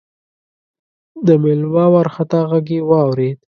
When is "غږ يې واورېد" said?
2.49-3.37